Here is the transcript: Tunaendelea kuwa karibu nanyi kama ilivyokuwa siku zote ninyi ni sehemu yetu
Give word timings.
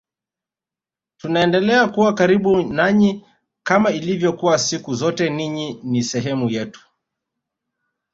Tunaendelea 1.17 1.87
kuwa 1.87 2.13
karibu 2.13 2.61
nanyi 2.61 3.25
kama 3.63 3.91
ilivyokuwa 3.91 4.57
siku 4.59 4.93
zote 4.95 5.29
ninyi 5.29 5.79
ni 5.83 6.03
sehemu 6.03 6.49
yetu 6.49 6.81